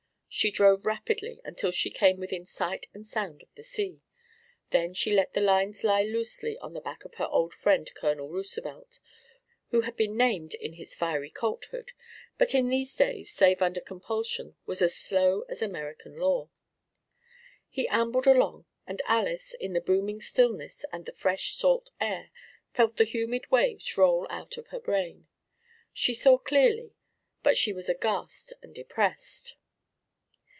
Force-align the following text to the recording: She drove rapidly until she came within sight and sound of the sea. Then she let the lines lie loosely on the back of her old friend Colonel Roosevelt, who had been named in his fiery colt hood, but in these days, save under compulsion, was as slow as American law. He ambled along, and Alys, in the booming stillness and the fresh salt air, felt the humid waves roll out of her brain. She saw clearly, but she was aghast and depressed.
She 0.33 0.49
drove 0.49 0.85
rapidly 0.85 1.41
until 1.43 1.71
she 1.71 1.89
came 1.89 2.17
within 2.17 2.45
sight 2.45 2.85
and 2.93 3.05
sound 3.05 3.43
of 3.43 3.53
the 3.55 3.65
sea. 3.65 4.01
Then 4.69 4.93
she 4.93 5.11
let 5.13 5.33
the 5.33 5.41
lines 5.41 5.83
lie 5.83 6.03
loosely 6.03 6.57
on 6.59 6.71
the 6.71 6.79
back 6.79 7.03
of 7.03 7.15
her 7.15 7.25
old 7.25 7.53
friend 7.53 7.93
Colonel 7.95 8.29
Roosevelt, 8.29 9.01
who 9.71 9.81
had 9.81 9.97
been 9.97 10.15
named 10.15 10.53
in 10.53 10.71
his 10.75 10.95
fiery 10.95 11.29
colt 11.31 11.65
hood, 11.65 11.91
but 12.37 12.55
in 12.55 12.69
these 12.69 12.95
days, 12.95 13.29
save 13.29 13.61
under 13.61 13.81
compulsion, 13.81 14.55
was 14.65 14.81
as 14.81 14.95
slow 14.95 15.41
as 15.49 15.61
American 15.61 16.15
law. 16.15 16.49
He 17.67 17.89
ambled 17.89 18.25
along, 18.25 18.67
and 18.87 19.01
Alys, 19.07 19.53
in 19.59 19.73
the 19.73 19.81
booming 19.81 20.21
stillness 20.21 20.85
and 20.93 21.05
the 21.05 21.11
fresh 21.11 21.55
salt 21.55 21.89
air, 21.99 22.31
felt 22.73 22.95
the 22.95 23.03
humid 23.03 23.51
waves 23.51 23.97
roll 23.97 24.25
out 24.29 24.55
of 24.55 24.67
her 24.67 24.79
brain. 24.79 25.27
She 25.91 26.13
saw 26.13 26.37
clearly, 26.37 26.95
but 27.43 27.57
she 27.57 27.73
was 27.73 27.89
aghast 27.89 28.53
and 28.61 28.73
depressed. 28.73 29.57